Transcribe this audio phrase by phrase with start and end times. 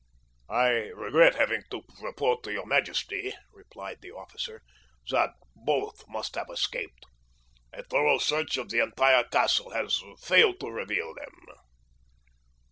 [0.49, 4.63] "I regret having to report to your majesty," replied the officer,
[5.11, 7.05] "that both must have escaped.
[7.71, 11.35] A thorough search of the entire castle has failed to reveal them."